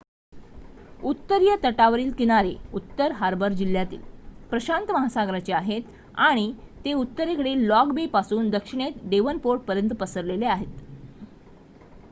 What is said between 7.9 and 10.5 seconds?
बे पासून दक्षिणेत डेव्हनपोर्टपर्यंत पसरलेले